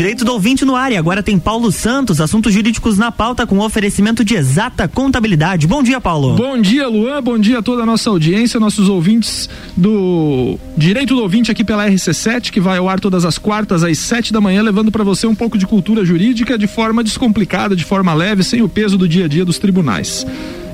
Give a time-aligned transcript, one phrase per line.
[0.00, 3.58] Direito do ouvinte no ar e agora tem Paulo Santos, assuntos jurídicos na pauta com
[3.58, 5.66] oferecimento de exata contabilidade.
[5.66, 6.36] Bom dia, Paulo.
[6.36, 7.22] Bom dia, Luan.
[7.22, 11.86] Bom dia a toda a nossa audiência, nossos ouvintes do Direito do Ouvinte aqui pela
[11.86, 15.26] RC7, que vai ao ar todas as quartas às sete da manhã, levando para você
[15.26, 19.06] um pouco de cultura jurídica de forma descomplicada, de forma leve, sem o peso do
[19.06, 20.26] dia a dia dos tribunais.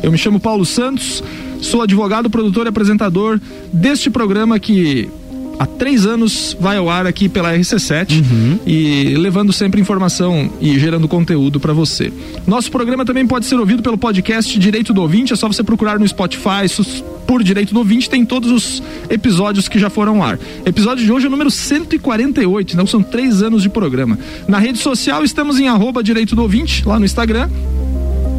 [0.05, 1.21] Eu me chamo Paulo Santos,
[1.61, 3.41] sou advogado, produtor e apresentador
[3.73, 5.11] deste programa que
[5.59, 8.59] há três anos vai ao ar aqui pela RC7 uhum.
[8.67, 12.13] e levando sempre informação e gerando conteúdo para você.
[12.47, 15.99] Nosso programa também pode ser ouvido pelo podcast Direito do Ouvinte, é só você procurar
[15.99, 16.67] no Spotify
[17.27, 20.39] por Direito do Ouvinte, tem todos os episódios que já foram ao ar.
[20.65, 24.19] Episódio de hoje é o número 148, então são três anos de programa.
[24.47, 27.49] Na rede social estamos em arroba Direito do Ouvinte, lá no Instagram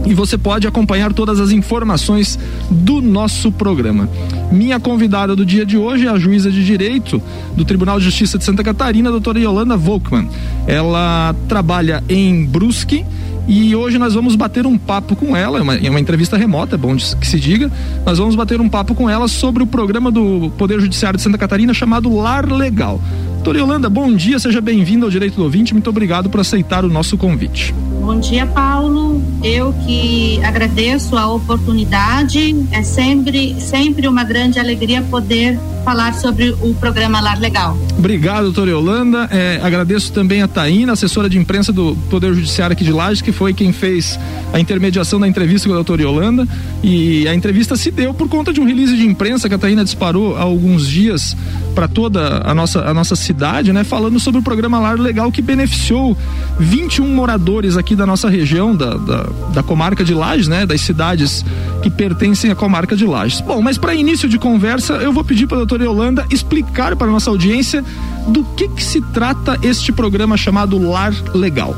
[0.05, 4.09] e você pode acompanhar todas as informações do nosso programa.
[4.51, 7.21] Minha convidada do dia de hoje é a juíza de direito
[7.55, 10.29] do Tribunal de Justiça de Santa Catarina, doutora Yolanda Volkmann.
[10.65, 13.05] Ela trabalha em Brusque
[13.47, 16.75] e hoje nós vamos bater um papo com ela, é uma, é uma entrevista remota,
[16.75, 17.71] é bom que se diga.
[18.05, 21.37] Nós vamos bater um papo com ela sobre o programa do Poder Judiciário de Santa
[21.37, 23.01] Catarina chamado Lar Legal.
[23.35, 26.89] Doutora Yolanda, bom dia, seja bem-vinda ao Direito do Ouvinte, muito obrigado por aceitar o
[26.89, 27.73] nosso convite.
[28.07, 29.21] Bom dia, Paulo.
[29.43, 32.55] Eu que agradeço a oportunidade.
[32.71, 37.77] É sempre, sempre uma grande alegria poder falar sobre o programa Lar Legal.
[37.97, 39.27] Obrigado, doutora Yolanda.
[39.31, 43.31] É, agradeço também a Taína, assessora de imprensa do Poder Judiciário aqui de Lages, que
[43.31, 44.19] foi quem fez
[44.51, 46.47] a intermediação da entrevista com a doutora Yolanda.
[46.83, 49.83] E a entrevista se deu por conta de um release de imprensa que a Taína
[49.83, 51.35] disparou há alguns dias
[51.73, 53.83] para toda a nossa, a nossa cidade, né?
[53.83, 56.17] Falando sobre o programa Lar Legal que beneficiou
[56.59, 60.65] 21 moradores aqui da nossa região, da, da, da comarca de Lages, né?
[60.65, 61.43] Das cidades
[61.81, 63.41] que pertencem à comarca de Lages.
[63.41, 67.07] Bom, mas para início de conversa, eu vou pedir para a doutora Yolanda explicar para
[67.07, 67.83] nossa audiência
[68.27, 71.75] do que, que se trata este programa chamado Lar Legal.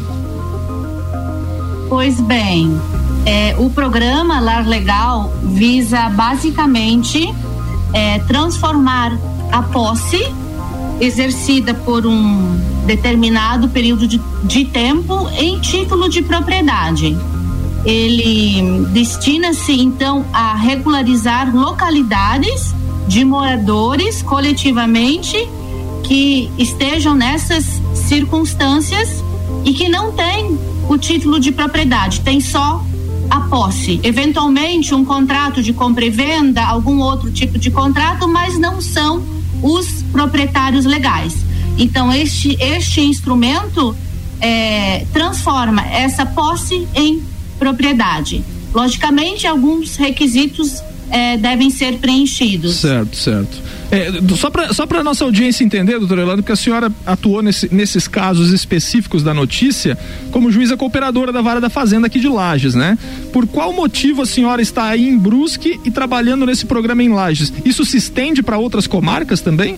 [1.87, 2.79] Pois bem,
[3.25, 7.33] é, o programa Lar Legal visa basicamente
[7.93, 9.17] é, transformar
[9.51, 10.23] a posse
[10.99, 17.17] exercida por um determinado período de, de tempo em título de propriedade.
[17.85, 22.73] Ele destina-se então a regularizar localidades
[23.07, 25.47] de moradores coletivamente
[26.03, 29.23] que estejam nessas circunstâncias
[29.63, 30.57] e que não têm
[30.89, 32.83] o título de propriedade, tem só
[33.29, 33.99] a posse.
[34.03, 39.23] Eventualmente, um contrato de compra e venda, algum outro tipo de contrato, mas não são
[39.61, 41.35] os proprietários legais.
[41.77, 43.95] Então, este, este instrumento
[44.41, 47.21] é, transforma essa posse em
[47.57, 48.43] propriedade.
[48.73, 52.75] Logicamente, alguns requisitos é, devem ser preenchidos.
[52.75, 53.61] Certo, certo.
[53.91, 58.07] É, só para só nossa audiência entender, doutora Elano, que a senhora atuou nesse, nesses
[58.07, 59.97] casos específicos da notícia
[60.31, 62.97] como juíza cooperadora da Vara da Fazenda aqui de Lages, né?
[63.33, 67.51] Por qual motivo a senhora está aí em Brusque e trabalhando nesse programa em Lages?
[67.65, 69.75] Isso se estende para outras comarcas também?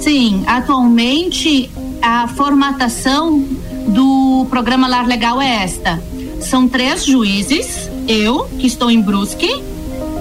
[0.00, 1.70] Sim, atualmente
[2.00, 3.44] a formatação
[3.88, 6.02] do programa Lar Legal é esta.
[6.40, 9.62] São três juízes, eu, que estou em Brusque,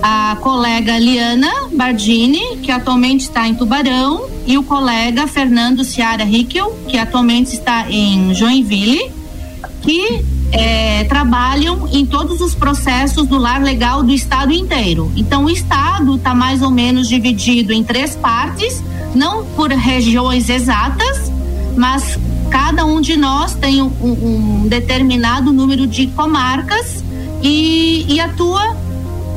[0.01, 6.75] a colega Liana Bardini, que atualmente está em Tubarão, e o colega Fernando Ciara Rickel,
[6.88, 9.12] que atualmente está em Joinville,
[9.81, 15.12] que é, trabalham em todos os processos do lar legal do estado inteiro.
[15.16, 18.83] Então, o estado está mais ou menos dividido em três partes,
[19.13, 21.31] não por regiões exatas,
[21.78, 22.19] mas
[22.50, 27.03] cada um de nós tem um, um determinado número de comarcas
[27.41, 28.75] e, e atua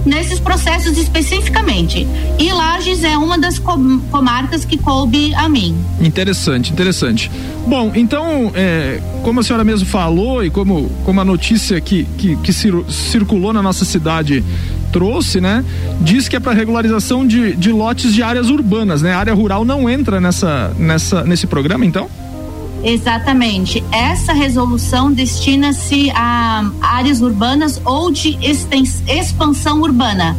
[0.04, 2.06] nesses processos especificamente.
[2.38, 5.76] E Lages é uma das comarcas que coube a mim.
[6.00, 7.30] Interessante, interessante.
[7.66, 12.36] Bom, então, é, como a senhora mesmo falou e como, como a notícia que, que,
[12.36, 14.44] que circulou na nossa cidade
[14.92, 15.64] trouxe, né?
[16.02, 19.12] Diz que é para regularização de, de lotes de áreas urbanas, né?
[19.12, 22.08] A área rural não entra nessa, nessa, nesse programa, então?
[22.84, 23.82] Exatamente.
[23.90, 28.38] Essa resolução destina-se a áreas urbanas ou de
[29.08, 30.36] expansão urbana.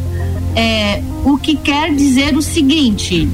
[0.54, 3.28] É, o que quer dizer o seguinte: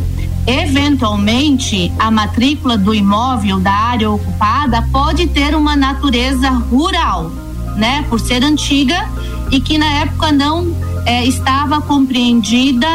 [0.46, 7.30] eventualmente, a matrícula do imóvel da área ocupada pode ter uma natureza rural,
[7.76, 8.04] né?
[8.08, 9.08] Por ser antiga
[9.50, 10.74] e que na época não
[11.04, 12.88] é, estava compreendida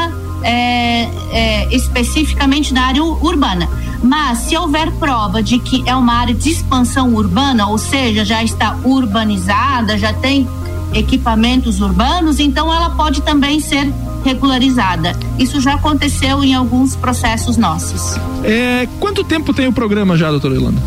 [0.43, 3.69] é, é especificamente na área urbana.
[4.01, 8.44] Mas se houver prova de que é uma área de expansão urbana, ou seja, já
[8.44, 10.47] está urbanizada, já tem
[10.94, 13.91] equipamentos urbanos, então ela pode também ser
[14.23, 15.15] regularizada.
[15.38, 18.19] Isso já aconteceu em alguns processos nossos.
[18.44, 20.81] É, quanto tempo tem o programa já, doutora Ilana?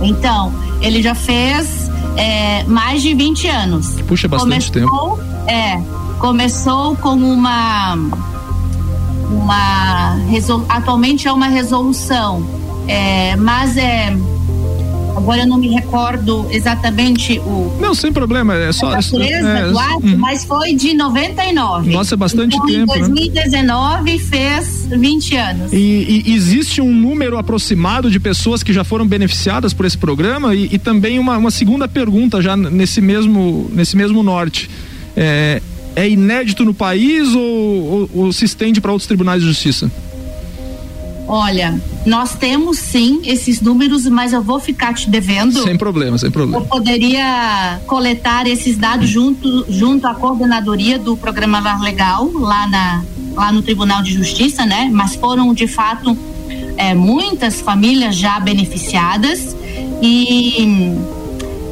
[0.00, 4.00] Então, ele já fez é, mais de 20 anos.
[4.06, 5.50] Puxa bastante começou, tempo.
[5.50, 5.80] É,
[6.18, 7.96] começou como uma
[9.34, 10.18] uma
[10.68, 12.46] atualmente é uma resolução,
[12.86, 14.16] é, mas é
[15.16, 17.76] Agora eu não me recordo exatamente o.
[17.80, 18.54] Não, sem problema.
[18.54, 18.88] É só.
[18.88, 20.18] A natureza é, do ato, uhum.
[20.18, 21.92] mas foi de 99.
[21.92, 22.94] Nossa, é bastante então, tempo.
[22.94, 24.18] Em 2019 né?
[24.18, 25.72] fez 20 anos.
[25.72, 30.54] E, e, existe um número aproximado de pessoas que já foram beneficiadas por esse programa?
[30.54, 34.68] E, e também uma, uma segunda pergunta já nesse mesmo, nesse mesmo norte.
[35.16, 35.62] É,
[35.96, 39.90] é inédito no país ou, ou, ou se estende para outros tribunais de justiça?
[41.26, 45.62] Olha, nós temos sim esses números, mas eu vou ficar te devendo.
[45.62, 46.62] Sem problema, sem problema.
[46.62, 53.04] Eu poderia coletar esses dados junto, junto à coordenadoria do programa Lar Legal, lá, na,
[53.34, 54.90] lá no Tribunal de Justiça, né?
[54.92, 56.16] Mas foram de fato
[56.76, 59.56] é, muitas famílias já beneficiadas
[60.02, 60.92] e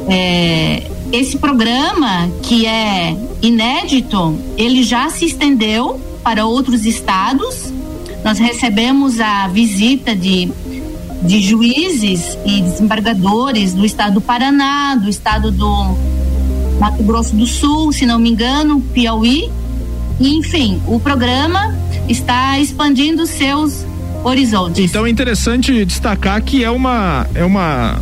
[0.08, 7.72] é, esse programa que é inédito, ele já se estendeu para outros estados
[8.24, 10.50] nós recebemos a visita de,
[11.22, 15.96] de juízes e desembargadores do estado do Paraná, do estado do
[16.78, 19.50] Mato Grosso do Sul, se não me engano, Piauí.
[20.20, 21.76] Enfim, o programa
[22.08, 23.84] está expandindo seus
[24.22, 24.90] horizontes.
[24.90, 28.00] Então é interessante destacar que é uma é uma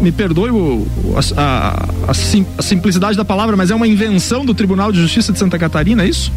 [0.00, 2.10] me perdoe o, a, a, a,
[2.58, 6.04] a simplicidade da palavra, mas é uma invenção do Tribunal de Justiça de Santa Catarina,
[6.04, 6.32] é isso?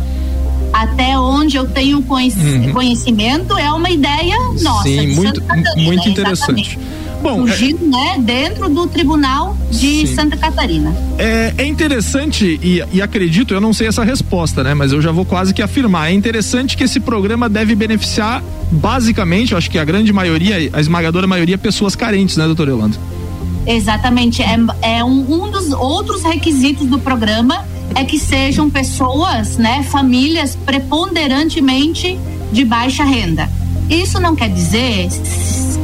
[0.73, 2.73] até onde eu tenho uhum.
[2.73, 4.83] conhecimento, é uma ideia nossa.
[4.89, 6.79] Sim, muito, Catarina, muito interessante.
[7.21, 10.07] Bom, surgindo, é, né, dentro do Tribunal de sim.
[10.07, 10.93] Santa Catarina.
[11.17, 15.11] É, é interessante e, e, acredito, eu não sei essa resposta, né, mas eu já
[15.11, 16.09] vou quase que afirmar.
[16.09, 20.81] É interessante que esse programa deve beneficiar basicamente, eu acho que a grande maioria, a
[20.81, 22.97] esmagadora maioria, pessoas carentes, né, doutor Yolanda?
[23.65, 27.65] Exatamente, é, é um, um dos outros requisitos do programa
[27.95, 32.17] é que sejam pessoas, né, famílias preponderantemente
[32.51, 33.49] de baixa renda.
[33.89, 35.09] Isso não quer dizer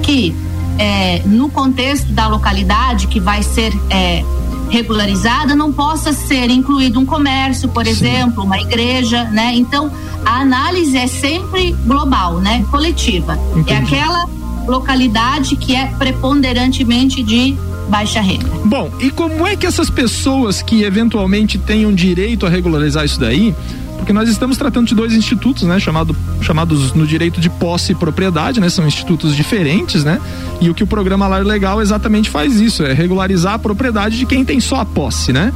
[0.01, 0.35] que
[0.77, 4.23] é, no contexto da localidade que vai ser é,
[4.69, 7.91] regularizada não possa ser incluído um comércio, por Sim.
[7.91, 9.51] exemplo, uma igreja, né?
[9.55, 9.91] Então
[10.25, 12.65] a análise é sempre global, né?
[12.71, 13.33] Coletiva.
[13.55, 13.73] É Entendi.
[13.73, 14.25] É aquela
[14.67, 17.57] localidade que é preponderantemente de
[17.89, 18.45] baixa renda.
[18.65, 23.53] Bom, e como é que essas pessoas que eventualmente tenham direito a regularizar isso daí,
[23.97, 27.95] porque nós estamos tratando de dois institutos, né, chamado, chamados no direito de posse e
[27.95, 30.21] propriedade, né, são institutos diferentes, né,
[30.61, 34.25] e o que o programa Lar Legal exatamente faz isso, é regularizar a propriedade de
[34.25, 35.51] quem tem só a posse, né.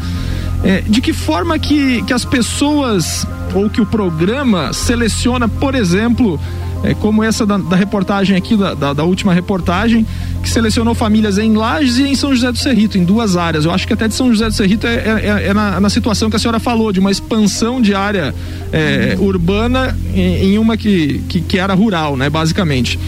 [0.64, 6.40] É, de que forma que, que as pessoas ou que o programa seleciona, por exemplo,
[6.84, 10.06] é, como essa da, da reportagem aqui, da, da, da, última reportagem,
[10.42, 13.64] que selecionou famílias em Lages e em São José do Cerrito, em duas áreas.
[13.64, 15.90] Eu acho que até de São José do Cerrito é, é, é, é na, na,
[15.90, 18.36] situação que a senhora falou, de uma expansão de área
[18.72, 23.00] é, urbana em, em uma que, que, que, era rural, né, basicamente.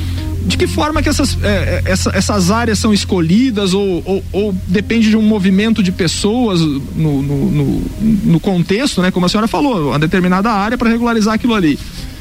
[0.45, 5.10] De que forma que essas, é, essa, essas áreas são escolhidas ou, ou, ou, depende
[5.10, 9.10] de um movimento de pessoas no, no, no, no contexto, né?
[9.10, 11.80] Como a senhora falou, uma determinada área para regularizar aquilo ali.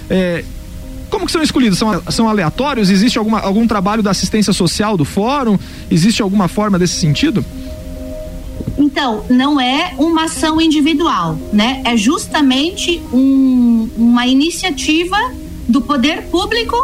[0.09, 0.43] É,
[1.11, 1.79] como que são escolhidos?
[1.79, 2.91] São, são aleatórios?
[2.91, 5.59] Existe alguma, algum trabalho da assistência social do fórum?
[5.91, 7.45] Existe alguma forma desse sentido?
[8.77, 11.83] Então, não é uma ação individual, né?
[11.85, 15.17] É justamente um, uma iniciativa
[15.69, 16.77] do poder público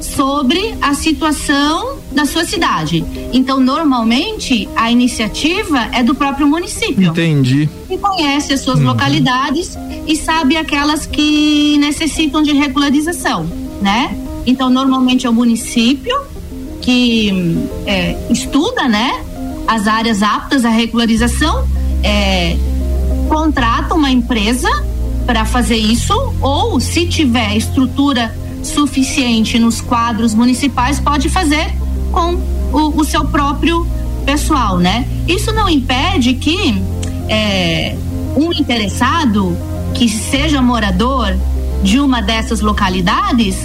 [0.00, 3.04] sobre a situação da sua cidade.
[3.32, 7.10] Então, normalmente, a iniciativa é do próprio município.
[7.10, 7.68] Entendi.
[7.88, 8.86] Que conhece as suas uhum.
[8.86, 14.16] localidades e sabe aquelas que necessitam de regularização né?
[14.46, 16.14] Então, normalmente é o município
[16.80, 17.30] que
[17.86, 19.22] é, estuda, né?
[19.66, 21.66] As áreas aptas à regularização,
[22.02, 22.56] é,
[23.28, 24.68] contrata uma empresa
[25.26, 31.72] para fazer isso, ou se tiver estrutura suficiente nos quadros municipais, pode fazer
[32.14, 32.40] com
[32.72, 33.86] o, o seu próprio
[34.24, 35.06] pessoal, né?
[35.26, 36.80] Isso não impede que
[37.28, 37.96] é,
[38.36, 39.56] um interessado
[39.92, 41.36] que seja morador
[41.82, 43.56] de uma dessas localidades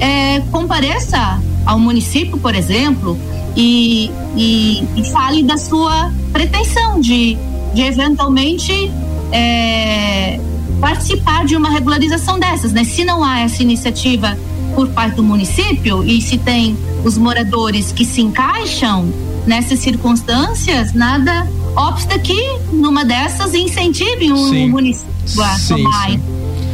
[0.00, 3.18] é, compareça ao município, por exemplo,
[3.56, 7.36] e, e, e, fale da sua pretensão de,
[7.74, 8.90] de eventualmente
[9.32, 10.38] é,
[10.80, 12.84] participar de uma regularização dessas, né?
[12.84, 14.36] Se não há essa iniciativa
[14.76, 19.10] por parte do município e se tem os moradores que se encaixam
[19.46, 25.10] nessas circunstâncias, nada obsta que numa dessas incentive o um município
[25.42, 26.20] a sim, tomar sim.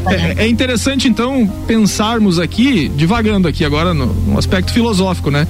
[0.06, 5.47] É, é, interessante então pensarmos aqui, divagando aqui agora no, no aspecto filosófico, né?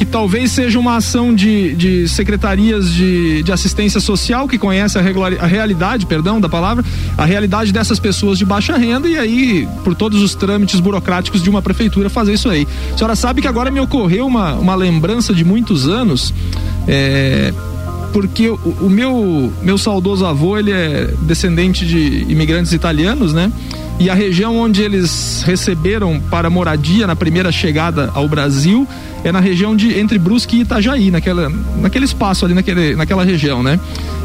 [0.00, 5.02] Que talvez seja uma ação de, de secretarias de, de assistência social que conhece a,
[5.02, 6.82] regular, a realidade, perdão da palavra,
[7.18, 11.50] a realidade dessas pessoas de baixa renda e aí, por todos os trâmites burocráticos de
[11.50, 12.66] uma prefeitura, fazer isso aí.
[12.94, 16.32] A senhora sabe que agora me ocorreu uma, uma lembrança de muitos anos.
[16.88, 17.52] É,
[18.10, 23.52] porque o, o, meu meu saudoso avô ele é descendente de imigrantes italianos, né?
[24.00, 28.88] E a região onde eles receberam para moradia na primeira chegada ao Brasil
[29.22, 33.62] é na região de entre Brusque e Itajaí, naquela, naquele espaço ali, naquele, naquela região,
[33.62, 33.78] né?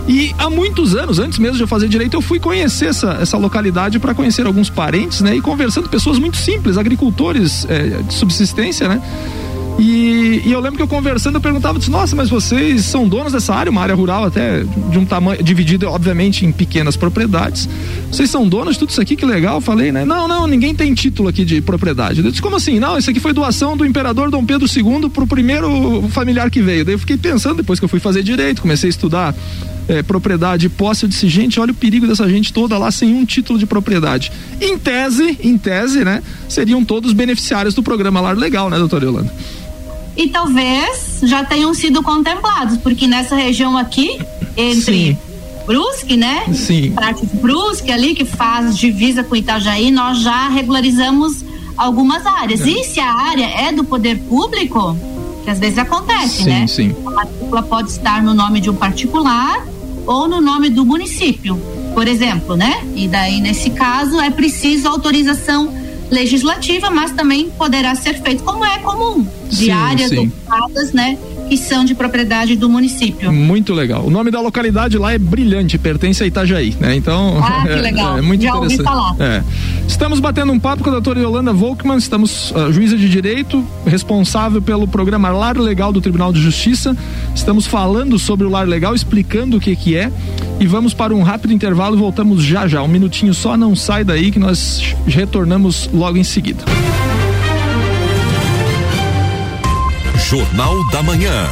[0.08, 3.38] E há muitos anos, antes mesmo de eu fazer direito, eu fui conhecer essa, essa
[3.38, 5.36] localidade para conhecer alguns parentes, né?
[5.36, 9.02] E conversando pessoas muito simples, agricultores é, de subsistência, né?
[9.78, 13.34] E, e, eu lembro que eu conversando, eu perguntava, disse, nossa, mas vocês são donos
[13.34, 17.68] dessa área, uma área rural até de um tamanho, dividida obviamente em pequenas propriedades.
[18.10, 19.56] Vocês são donos de tudo isso aqui, que legal.
[19.56, 20.06] Eu falei, né?
[20.06, 22.24] Não, não, ninguém tem título aqui de propriedade.
[22.24, 22.80] Eu disse, como assim?
[22.80, 26.86] Não, isso aqui foi doação do imperador Dom Pedro II pro primeiro familiar que veio.
[26.86, 29.36] Daí eu fiquei pensando, depois que eu fui fazer direito, comecei a estudar
[29.88, 33.14] é, propriedade e posse, eu disse, gente, olha o perigo dessa gente toda lá sem
[33.14, 34.32] um título de propriedade.
[34.62, 39.34] Em tese, em tese, né, seriam todos beneficiários do programa Lar Legal, né, doutora Yolanda?
[40.16, 44.20] E talvez já tenham sido contemplados, porque nessa região aqui,
[44.56, 45.18] entre Sim.
[45.66, 46.46] Brusque, né?
[46.54, 46.92] Sim.
[46.92, 51.44] Parte de Brusque ali, que faz divisa com Itajaí, nós já regularizamos
[51.76, 52.62] algumas áreas.
[52.62, 52.70] É.
[52.70, 54.96] E se a área é do poder público,
[55.44, 56.68] que às vezes acontece, sim, né?
[56.68, 56.96] Sim.
[57.06, 59.66] A matrícula pode estar no nome de um particular
[60.06, 61.56] ou no nome do município,
[61.94, 62.84] por exemplo, né?
[62.96, 65.74] E daí, nesse caso, é preciso autorização
[66.16, 69.72] legislativa, mas também poderá ser feito como é comum, de sim,
[70.10, 70.28] sim.
[70.28, 71.18] ocupadas, né?
[71.48, 73.32] Que são de propriedade do município.
[73.32, 74.06] Muito legal.
[74.06, 76.96] O nome da localidade lá é Brilhante, pertence a Itajaí, né?
[76.96, 78.16] Então, ah, que legal.
[78.16, 78.80] É, é muito Já interessante.
[78.80, 79.16] Ouvi falar.
[79.20, 79.44] É.
[79.88, 84.62] Estamos batendo um papo com a doutora Yolanda Volkmann, estamos uh, juíza de direito, responsável
[84.62, 86.96] pelo programa Lar Legal do Tribunal de Justiça.
[87.34, 90.12] Estamos falando sobre o Lar Legal, explicando o que que é
[90.60, 92.82] e vamos para um rápido intervalo e voltamos já já.
[92.82, 96.64] Um minutinho só, não sai daí que nós retornamos logo em seguida.
[100.30, 101.48] Jornal da Manhã.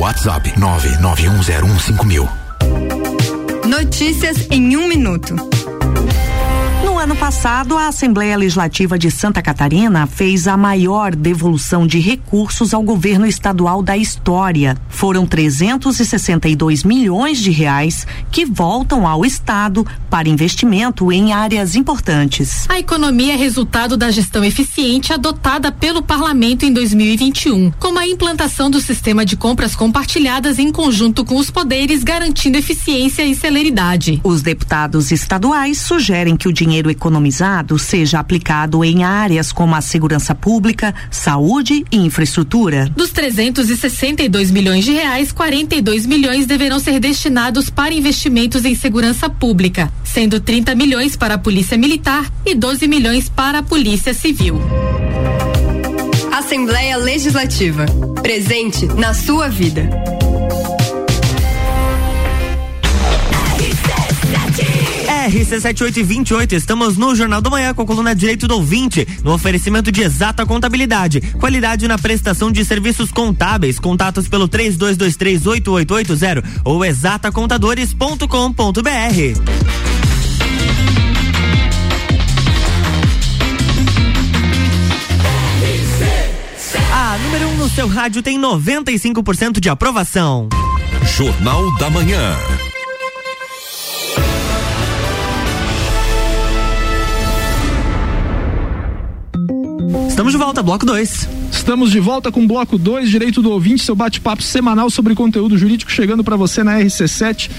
[0.00, 2.26] WhatsApp 991015000.
[3.68, 5.36] Notícias em um minuto.
[6.82, 12.72] No ano passado, a Assembleia Legislativa de Santa Catarina fez a maior devolução de recursos
[12.72, 14.74] ao governo estadual da história.
[15.00, 22.66] Foram 362 milhões de reais que voltam ao estado para investimento em áreas importantes.
[22.68, 28.70] A economia é resultado da gestão eficiente adotada pelo parlamento em 2021, como a implantação
[28.70, 34.20] do sistema de compras compartilhadas em conjunto com os poderes, garantindo eficiência e celeridade.
[34.22, 40.34] Os deputados estaduais sugerem que o dinheiro economizado seja aplicado em áreas como a segurança
[40.34, 42.92] pública, saúde e infraestrutura.
[42.94, 49.92] Dos 362 milhões de reais, 42 milhões deverão ser destinados para investimentos em segurança pública,
[50.04, 54.60] sendo 30 milhões para a Polícia Militar e 12 milhões para a Polícia Civil.
[56.32, 57.86] Assembleia Legislativa.
[58.22, 59.88] Presente na sua vida.
[65.30, 70.02] RC7828, estamos no Jornal da Manhã com a coluna Direito do Ouvinte, no oferecimento de
[70.02, 78.80] exata contabilidade, qualidade na prestação de serviços contábeis, contatos pelo 32238880 ou exatacontadores.com.br.
[86.92, 90.48] A número 1 um no seu rádio tem 95% de aprovação.
[91.16, 92.36] Jornal da Manhã.
[100.20, 101.28] Estamos de volta, bloco 2.
[101.50, 105.90] Estamos de volta com bloco 2, Direito do Ouvinte, seu bate-papo semanal sobre conteúdo jurídico
[105.90, 107.50] chegando para você na RC7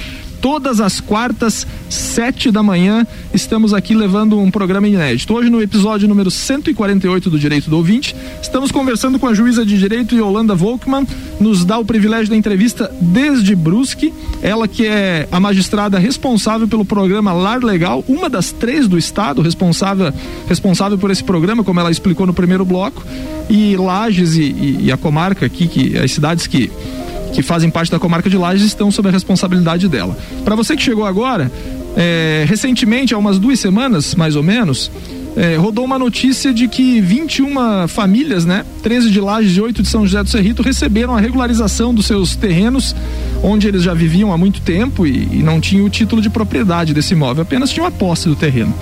[0.41, 5.33] todas as quartas, sete da manhã, estamos aqui levando um programa inédito.
[5.33, 9.77] Hoje, no episódio número 148 do Direito do Ouvinte, estamos conversando com a juíza de
[9.77, 11.07] direito Yolanda Volkmann,
[11.39, 16.83] nos dá o privilégio da entrevista desde Brusque, ela que é a magistrada responsável pelo
[16.83, 20.11] programa Lar Legal, uma das três do estado responsável,
[20.47, 23.03] responsável por esse programa, como ela explicou no primeiro bloco,
[23.47, 26.71] e Lages e, e, e a comarca aqui, que as cidades que
[27.33, 30.17] que fazem parte da comarca de Lages estão sob a responsabilidade dela.
[30.43, 31.51] Para você que chegou agora,
[31.95, 34.91] é, recentemente, há umas duas semanas, mais ou menos,
[35.35, 39.87] é, rodou uma notícia de que 21 famílias, né, 13 de Lages e 8 de
[39.87, 42.95] São José do Cerrito, receberam a regularização dos seus terrenos,
[43.41, 46.93] onde eles já viviam há muito tempo e, e não tinham o título de propriedade
[46.93, 48.73] desse imóvel, apenas tinham a posse do terreno.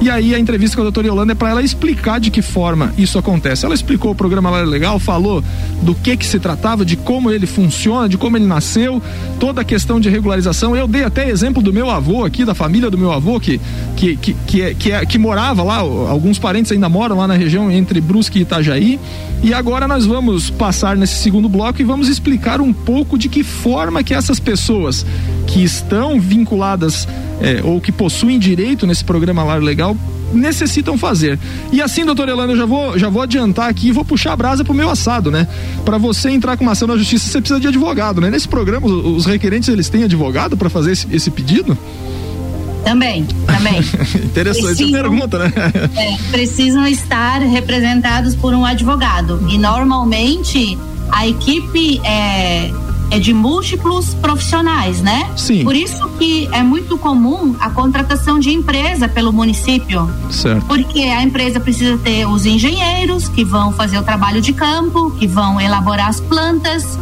[0.00, 2.92] E aí a entrevista com a doutora Yolanda é para ela explicar de que forma
[2.98, 3.64] isso acontece.
[3.64, 5.42] Ela explicou o programa Lar Legal, falou
[5.82, 9.00] do que que se tratava, de como ele funciona, de como ele nasceu,
[9.40, 10.76] toda a questão de regularização.
[10.76, 13.60] Eu dei até exemplo do meu avô aqui, da família do meu avô, que,
[13.96, 17.34] que, que, que, é, que, é, que morava lá, alguns parentes ainda moram lá na
[17.34, 19.00] região entre Brusque e Itajaí.
[19.42, 23.42] E agora nós vamos passar nesse segundo bloco e vamos explicar um pouco de que
[23.42, 25.04] forma que essas pessoas
[25.46, 27.06] que estão vinculadas
[27.40, 29.96] é, ou que possuem direito nesse programa Lar Legal
[30.32, 31.38] necessitam fazer.
[31.72, 34.36] E assim, doutor Elano, eu já vou, já vou adiantar aqui e vou puxar a
[34.36, 35.46] brasa pro meu assado, né?
[35.84, 38.30] Para você entrar com uma ação na justiça, você precisa de advogado, né?
[38.30, 41.78] Nesse programa, os, requerentes, eles têm advogado para fazer esse, esse pedido?
[42.84, 43.78] Também, também.
[44.24, 45.52] Interessante precisam, pergunta, né?
[45.96, 49.46] É, precisam estar representados por um advogado.
[49.48, 50.76] E normalmente
[51.10, 52.70] a equipe é,
[53.14, 55.30] é de múltiplos profissionais, né?
[55.36, 55.62] Sim.
[55.62, 60.10] Por isso que é muito comum a contratação de empresa pelo município.
[60.28, 60.66] Certo.
[60.66, 65.28] Porque a empresa precisa ter os engenheiros que vão fazer o trabalho de campo, que
[65.28, 66.98] vão elaborar as plantas,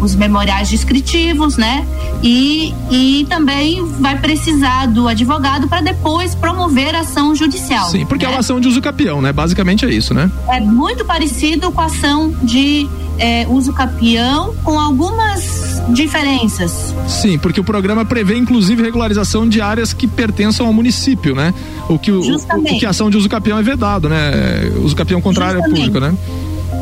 [0.00, 1.86] os memoriais descritivos, né?
[2.22, 7.88] E, e também vai precisar do advogado para depois promover a ação judicial.
[7.90, 8.32] Sim, porque né?
[8.32, 9.32] é uma ação de uso capião, né?
[9.32, 10.30] Basicamente é isso, né?
[10.48, 16.94] É muito parecido com a ação de é, uso capião, com algumas diferenças.
[17.06, 21.52] Sim, porque o programa prevê inclusive regularização de áreas que pertençam ao município, né?
[21.88, 24.70] O que, o, o, que a ação de uso capião é vedado, né?
[24.82, 26.14] Uso capião contrário à pública, né?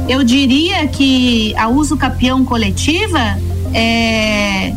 [0.09, 3.39] Eu diria que a uso capião coletiva
[3.75, 4.73] é,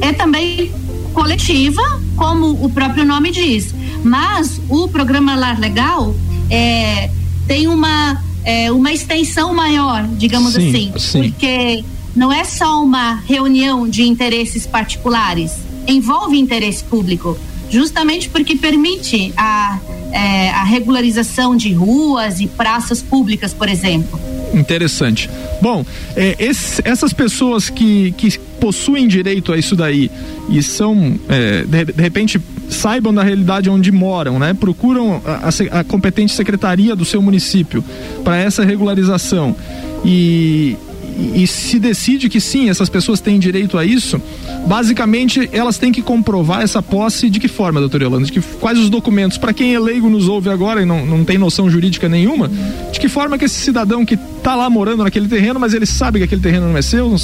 [0.00, 0.72] é também
[1.12, 1.82] coletiva,
[2.16, 3.74] como o próprio nome diz.
[4.02, 6.14] Mas o programa Lar Legal
[6.50, 7.08] é,
[7.46, 10.98] tem uma, é, uma extensão maior, digamos Sim, assim.
[10.98, 11.30] sim.
[11.30, 11.84] Porque
[12.14, 15.52] não é só uma reunião de interesses particulares,
[15.86, 17.38] envolve interesse público.
[17.70, 19.78] Justamente porque permite a,
[20.12, 24.20] é, a regularização de ruas e praças públicas, por exemplo.
[24.54, 25.28] Interessante.
[25.60, 25.84] Bom,
[26.16, 30.10] é, esse, essas pessoas que, que possuem direito a isso daí
[30.48, 32.40] e são, é, de, de, repente,
[32.70, 34.54] saibam da realidade onde moram, né?
[34.54, 37.84] Procuram a, a, a competente secretaria do seu município
[38.22, 39.56] para essa regularização
[40.04, 40.76] e,
[41.16, 44.20] e, se decide que sim, essas pessoas têm direito a isso,
[44.66, 48.26] basicamente elas têm que comprovar essa posse de que forma, doutor Yolanda?
[48.26, 49.38] De que, quais os documentos?
[49.38, 52.50] Para quem é leigo nos ouve agora e não, não tem noção jurídica nenhuma,
[52.92, 56.18] de que forma que esse cidadão que está lá morando naquele terreno, mas ele sabe
[56.18, 57.16] que aquele terreno não é seu,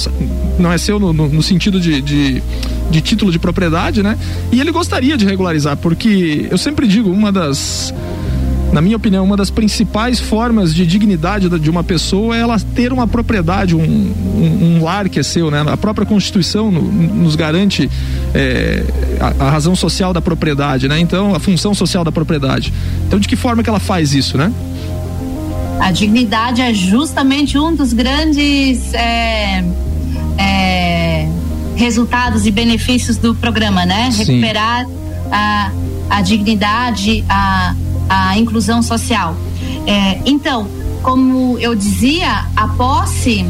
[0.57, 2.41] não é seu no, no, no sentido de, de,
[2.89, 4.17] de título de propriedade, né?
[4.51, 7.93] E ele gostaria de regularizar, porque eu sempre digo, uma das
[8.71, 12.93] na minha opinião, uma das principais formas de dignidade de uma pessoa é ela ter
[12.93, 15.63] uma propriedade, um, um, um lar que é seu, né?
[15.67, 17.89] A própria Constituição nos garante
[18.33, 18.83] é,
[19.19, 20.99] a, a, razão social da propriedade, né?
[20.99, 22.73] Então, a função social da propriedade.
[23.07, 24.51] Então, de que forma que ela faz isso, né?
[25.79, 29.65] A dignidade é justamente um dos grandes é,
[30.37, 31.29] é,
[31.75, 34.11] resultados e benefícios do programa, né?
[34.11, 34.23] Sim.
[34.23, 34.85] Recuperar
[35.29, 35.71] a,
[36.09, 37.75] a dignidade, a
[38.09, 39.35] a inclusão social.
[39.85, 40.67] É, então,
[41.01, 43.45] como eu dizia, a posse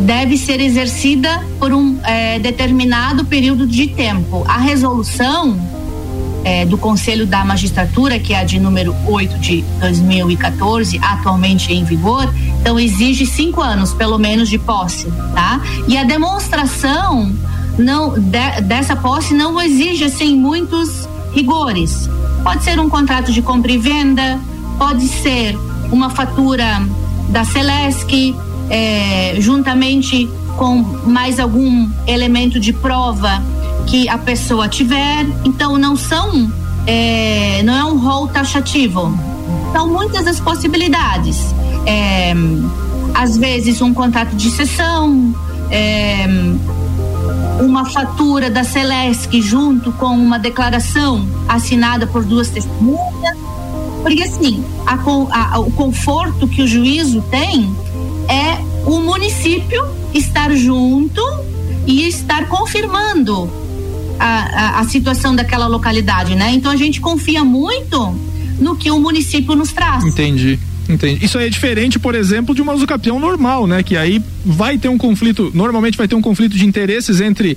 [0.00, 4.44] deve ser exercida por um é, determinado período de tempo.
[4.46, 5.58] A resolução
[6.44, 11.84] é, do Conselho da Magistratura, que é a de número 8 de 2014, atualmente em
[11.84, 15.60] vigor, então exige cinco anos, pelo menos, de posse, tá?
[15.88, 17.34] E a demonstração
[17.78, 22.08] não de, dessa posse não exige assim muitos rigores.
[22.44, 24.38] Pode ser um contrato de compra e venda,
[24.78, 25.58] pode ser
[25.90, 26.86] uma fatura
[27.30, 28.36] da Celesc,
[28.68, 33.42] é, juntamente com mais algum elemento de prova
[33.86, 35.26] que a pessoa tiver.
[35.44, 36.52] Então não são,
[36.86, 39.18] é, não é um rol taxativo.
[39.72, 41.54] São muitas as possibilidades.
[41.86, 42.34] É,
[43.14, 45.34] às vezes um contrato de cessão,
[45.70, 46.26] é,
[47.64, 53.36] uma fatura da Celesc junto com uma declaração assinada por duas testemunhas.
[54.02, 54.94] Porque assim, a,
[55.54, 57.74] a, o conforto que o juízo tem
[58.28, 61.22] é o município estar junto
[61.86, 63.50] e estar confirmando
[64.18, 66.52] a, a, a, situação daquela localidade, né?
[66.52, 68.14] Então a gente confia muito
[68.58, 70.04] no que o município nos traz.
[70.04, 70.58] Entendi.
[70.88, 71.24] Entendi.
[71.24, 73.82] Isso aí é diferente, por exemplo, de uma usucapião normal, né?
[73.82, 77.56] Que aí vai ter um conflito, normalmente vai ter um conflito de interesses entre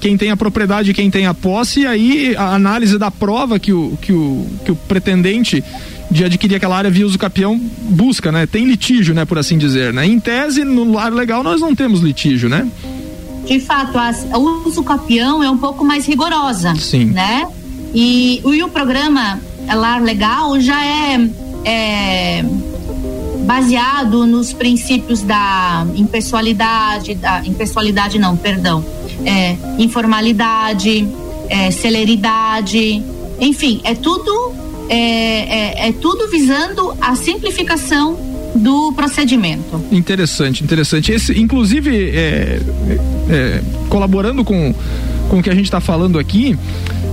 [0.00, 3.58] quem tem a propriedade e quem tem a posse, e aí a análise da prova
[3.58, 5.64] que o, que o, que o pretendente
[6.10, 8.46] de adquirir aquela área via uso capião busca, né?
[8.46, 10.06] Tem litígio, né, por assim dizer, né?
[10.06, 12.68] Em tese, no lar legal nós não temos litígio, né?
[13.46, 17.06] De fato, a, o uso capião é um pouco mais rigorosa, Sim.
[17.06, 17.46] né?
[17.94, 19.40] E, e o programa
[19.74, 21.28] lar legal já é,
[21.66, 22.44] é
[23.44, 28.84] baseado nos princípios da impessoalidade, da impessoalidade não, perdão,
[29.24, 31.06] é, informalidade,
[31.48, 33.02] é, celeridade,
[33.40, 34.52] enfim, é tudo
[34.88, 38.18] é, é, é tudo visando a simplificação
[38.56, 39.84] do procedimento.
[39.92, 41.12] Interessante, interessante.
[41.12, 42.60] Esse, inclusive, é,
[43.28, 44.74] é, colaborando com,
[45.28, 46.58] com o que a gente está falando aqui,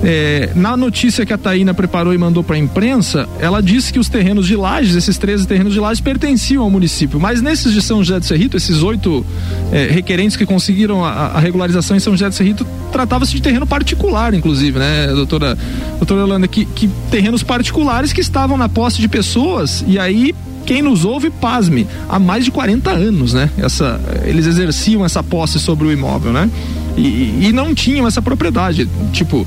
[0.04, 3.98] é, na notícia que a Taína preparou e mandou para a imprensa, ela disse que
[3.98, 7.20] os terrenos de Lages, esses 13 terrenos de Lages, pertenciam ao município.
[7.20, 9.26] Mas nesses de São José do Cerrito, esses oito
[9.72, 13.66] é, requerentes que conseguiram a, a, regularização em São José do Cerrito, tratava-se de terreno
[13.66, 15.58] particular, inclusive, né, doutora,
[15.98, 16.48] doutora Yolanda?
[16.50, 20.36] Que, que terrenos particulares que estavam na posse de pessoas e aí
[20.66, 23.50] quem nos ouve, pasme, há mais de 40 anos, né?
[23.58, 26.50] Essa, eles exerciam essa posse sobre o imóvel, né?
[26.96, 28.88] E, e não tinham essa propriedade.
[29.12, 29.46] Tipo,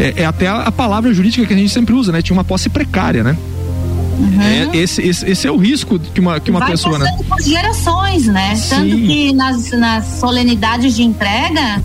[0.00, 2.22] é, é até a, a, palavra jurídica que a gente sempre usa, né?
[2.22, 3.36] Tinha uma posse precária, né?
[4.18, 4.40] Uhum.
[4.40, 7.06] É, esse, esse, esse, é o risco que uma, que uma Vai pessoa, né?
[7.28, 8.54] por gerações, né?
[8.56, 8.68] Sim.
[8.70, 11.82] Tanto que nas, nas solenidades de entrega,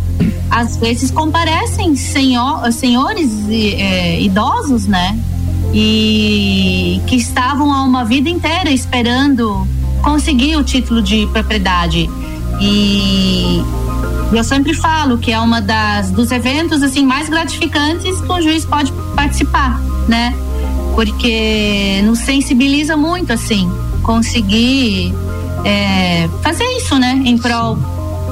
[0.50, 5.18] às vezes comparecem senhor, senhores é, idosos, né?
[5.74, 9.68] E que estavam há uma vida inteira esperando
[10.02, 12.10] conseguir o título de propriedade.
[12.62, 13.62] E
[14.32, 18.66] eu sempre falo que é uma das dos eventos assim mais gratificantes que o juiz
[18.66, 20.36] pode participar, né?
[20.94, 23.70] Porque nos sensibiliza muito assim,
[24.02, 25.14] conseguir
[25.64, 27.22] é, fazer isso, né?
[27.26, 27.78] Em prol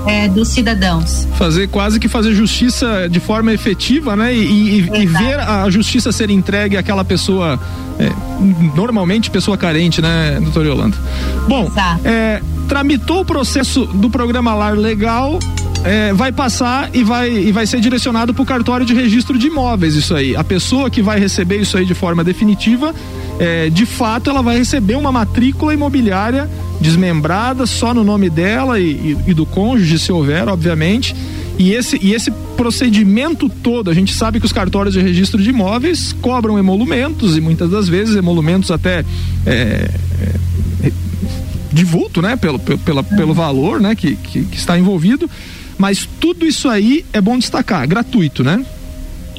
[0.05, 1.27] é, dos cidadãos.
[1.37, 4.33] Fazer quase que fazer justiça de forma efetiva, né?
[4.33, 7.59] E, e, e ver a justiça ser entregue àquela pessoa,
[7.99, 8.11] é,
[8.75, 10.97] normalmente pessoa carente, né, doutor Yolanda?
[11.47, 11.71] Bom,
[12.03, 15.39] é, tramitou o processo do programa Lar Legal,
[15.83, 19.47] é, vai passar e vai, e vai ser direcionado para o cartório de registro de
[19.47, 20.35] imóveis isso aí.
[20.35, 22.93] A pessoa que vai receber isso aí de forma definitiva,
[23.39, 28.91] é, de fato, ela vai receber uma matrícula imobiliária desmembrada só no nome dela e,
[28.91, 31.15] e, e do cônjuge, se houver, obviamente.
[31.57, 35.49] E esse, e esse procedimento todo, a gente sabe que os cartórios de registro de
[35.49, 39.05] imóveis cobram emolumentos e muitas das vezes emolumentos até
[39.45, 39.89] é,
[40.83, 40.91] é,
[41.71, 42.35] de vulto, né?
[42.35, 43.95] Pelo, pelo, pelo valor né?
[43.95, 45.29] que, que, que está envolvido.
[45.77, 48.63] Mas tudo isso aí é bom destacar, gratuito, né?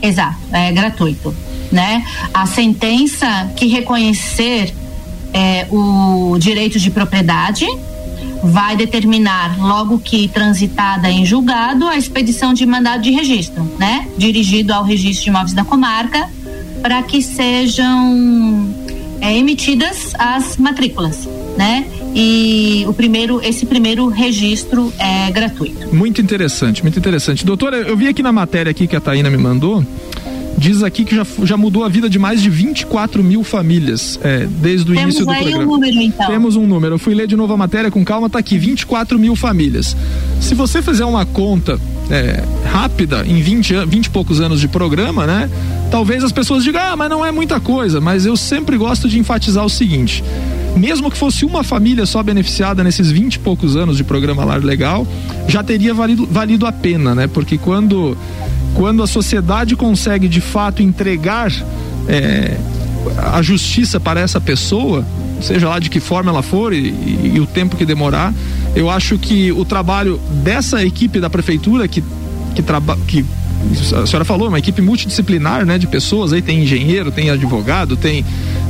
[0.02, 1.34] Exato, é gratuito,
[1.72, 2.04] né?
[2.32, 4.74] A sentença que reconhecer
[5.32, 7.66] é, o direito de propriedade
[8.42, 14.06] vai determinar, logo que transitada em julgado, a expedição de mandado de registro, né?
[14.18, 16.28] Dirigido ao registro de imóveis da comarca,
[16.82, 18.74] para que sejam
[19.24, 21.86] é, emitidas as matrículas, né?
[22.14, 25.94] e o primeiro, esse primeiro registro é gratuito.
[25.94, 27.44] Muito interessante, muito interessante.
[27.44, 29.84] Doutora, eu vi aqui na matéria aqui que a Taína me mandou,
[30.56, 34.46] diz aqui que já, já mudou a vida de mais de 24 mil famílias é,
[34.46, 35.64] desde o Temos início do aí programa.
[35.64, 36.26] Um número, então.
[36.28, 36.94] Temos um número.
[36.94, 39.96] Eu fui ler de novo a matéria com calma, tá aqui, 24 mil famílias.
[40.40, 45.26] Se você fizer uma conta é, rápida, em 20, 20 e poucos anos de programa,
[45.26, 45.50] né?
[45.90, 48.00] Talvez as pessoas digam, ah, mas não é muita coisa.
[48.00, 50.22] Mas eu sempre gosto de enfatizar o seguinte:
[50.76, 54.62] mesmo que fosse uma família só beneficiada nesses 20 e poucos anos de programa Lar
[54.62, 55.06] Legal,
[55.48, 57.26] já teria valido, valido a pena, né?
[57.26, 58.16] Porque quando,
[58.74, 61.52] quando a sociedade consegue de fato entregar
[62.08, 62.56] é,
[63.32, 65.04] a justiça para essa pessoa,
[65.40, 68.32] seja lá de que forma ela for e, e, e o tempo que demorar,
[68.74, 72.02] eu acho que o trabalho dessa equipe da prefeitura que
[72.54, 73.24] que, traba, que
[74.00, 78.24] a senhora falou, uma equipe multidisciplinar, né, de pessoas, aí tem engenheiro, tem advogado, tem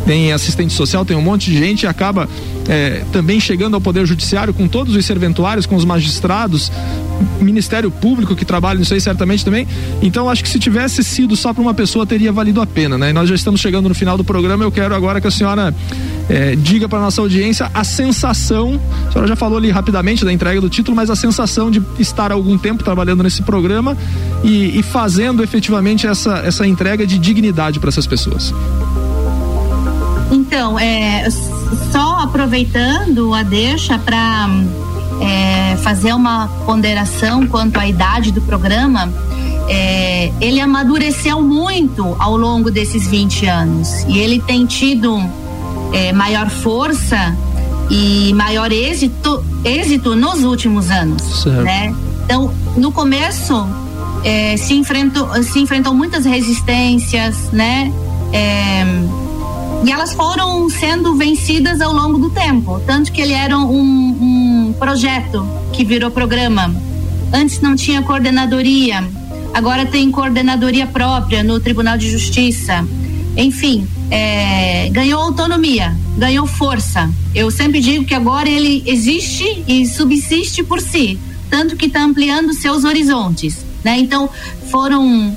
[0.07, 2.29] tem assistente social, tem um monte de gente e acaba
[2.69, 6.71] é, também chegando ao Poder Judiciário com todos os serventuários, com os magistrados,
[7.41, 9.67] Ministério Público que trabalha nisso aí certamente também.
[10.03, 13.11] Então acho que se tivesse sido só para uma pessoa teria valido a pena, né?
[13.11, 14.65] E nós já estamos chegando no final do programa.
[14.65, 15.75] Eu quero agora que a senhora
[16.29, 18.81] é, diga para nossa audiência a sensação.
[19.09, 22.33] A senhora já falou ali rapidamente da entrega do título, mas a sensação de estar
[22.33, 23.97] algum tempo trabalhando nesse programa
[24.43, 28.55] e, e fazendo efetivamente essa, essa entrega de dignidade para essas pessoas.
[30.31, 31.29] Então, é,
[31.93, 34.49] só aproveitando a deixa para
[35.25, 39.13] é, fazer uma ponderação quanto à idade do programa,
[39.69, 45.19] é, ele amadureceu muito ao longo desses 20 anos e ele tem tido
[45.93, 47.35] é, maior força
[47.91, 51.95] e maior êxito, êxito nos últimos anos, né?
[52.25, 53.67] Então, no começo
[54.23, 57.93] é, se enfrentou se enfrentou muitas resistências, né?
[58.33, 58.85] É,
[59.85, 62.81] e elas foram sendo vencidas ao longo do tempo.
[62.87, 66.75] Tanto que ele era um, um projeto que virou programa.
[67.33, 69.05] Antes não tinha coordenadoria,
[69.53, 72.87] agora tem coordenadoria própria no Tribunal de Justiça.
[73.37, 77.11] Enfim, é, ganhou autonomia, ganhou força.
[77.35, 81.19] Eu sempre digo que agora ele existe e subsiste por si,
[81.51, 83.65] tanto que está ampliando seus horizontes.
[83.83, 83.99] Né?
[83.99, 84.31] Então,
[84.71, 85.37] foram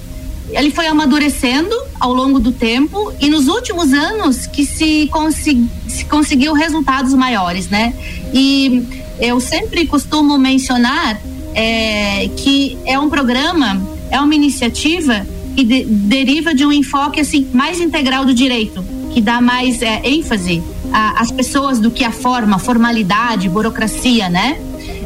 [0.49, 6.05] ele foi amadurecendo ao longo do tempo e nos últimos anos que se, consegui, se
[6.05, 7.93] conseguiu resultados maiores, né?
[8.33, 8.83] E
[9.19, 11.19] eu sempre costumo mencionar
[11.53, 17.47] é, que é um programa, é uma iniciativa que de, deriva de um enfoque assim
[17.53, 20.61] mais integral do direito, que dá mais é, ênfase
[20.93, 24.57] às pessoas do que a forma, formalidade, burocracia, né?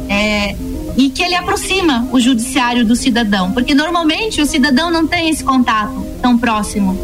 [0.08, 0.54] É,
[0.96, 5.42] e que ele aproxima o judiciário do cidadão, porque normalmente o cidadão não tem esse
[5.42, 6.98] contato tão próximo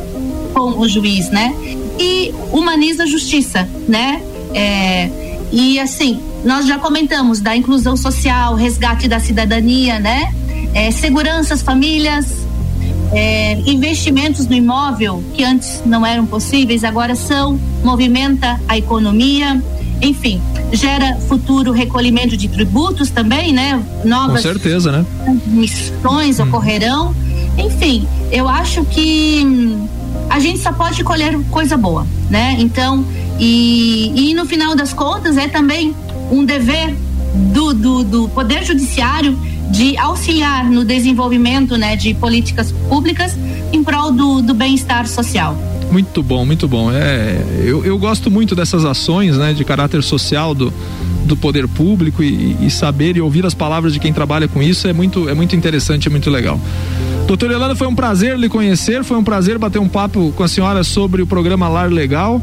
[0.53, 1.55] com o juiz, né?
[1.98, 4.22] E humaniza a justiça, né?
[4.55, 5.11] É,
[5.53, 10.33] e assim, nós já comentamos da inclusão social, resgate da cidadania, né?
[10.74, 12.46] É, segurança às famílias,
[13.12, 19.62] é, investimentos no imóvel que antes não eram possíveis, agora são, movimenta a economia,
[20.03, 20.40] enfim,
[20.72, 23.83] gera futuro recolhimento de tributos também, né?
[24.04, 25.04] Novas Com certeza, né?
[25.46, 26.44] missões hum.
[26.44, 27.14] ocorrerão.
[27.57, 29.88] Enfim, eu acho que hum,
[30.28, 32.57] a gente só pode colher coisa boa, né?
[32.59, 33.04] Então,
[33.38, 35.94] e, e no final das contas é também
[36.31, 36.94] um dever
[37.52, 39.38] do, do, do Poder Judiciário
[39.70, 43.37] de auxiliar no desenvolvimento né, de políticas públicas
[43.72, 45.57] em prol do, do bem-estar social.
[45.90, 46.90] Muito bom, muito bom.
[46.92, 50.72] É, eu, eu gosto muito dessas ações né, de caráter social do,
[51.24, 54.87] do poder público e, e, saber e ouvir as palavras de quem trabalha com isso
[54.87, 56.61] é muito, é muito interessante, é muito legal.
[57.27, 60.48] Doutor Yolanda, foi um prazer lhe conhecer, foi um prazer bater um papo com a
[60.48, 62.42] senhora sobre o programa Lar Legal.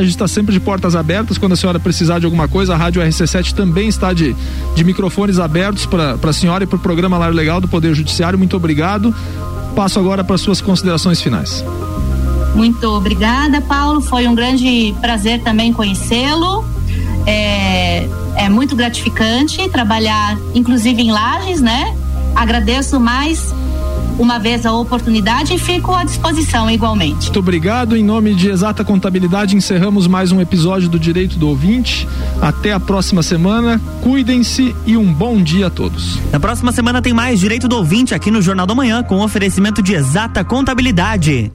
[0.00, 1.36] Gente está sempre de portas abertas.
[1.36, 4.34] Quando a senhora precisar de alguma coisa, a Rádio RC7 também está de,
[4.74, 8.38] de microfones abertos para a senhora e para o programa Lar Legal do Poder Judiciário.
[8.38, 9.14] Muito obrigado.
[9.76, 11.62] Passo agora para suas considerações finais.
[12.54, 14.00] Muito obrigada, Paulo.
[14.00, 16.64] Foi um grande prazer também conhecê-lo.
[17.26, 21.96] É, é muito gratificante trabalhar, inclusive em Lages, né?
[22.34, 23.52] Agradeço mais
[24.18, 27.26] uma vez a oportunidade e fico à disposição igualmente.
[27.26, 27.96] Muito obrigado.
[27.96, 32.06] Em nome de Exata Contabilidade, encerramos mais um episódio do Direito do Ouvinte.
[32.40, 33.80] Até a próxima semana.
[34.02, 36.20] Cuidem-se e um bom dia a todos.
[36.30, 39.82] Na próxima semana tem mais Direito do Ouvinte aqui no Jornal da Manhã com oferecimento
[39.82, 41.50] de Exata Contabilidade.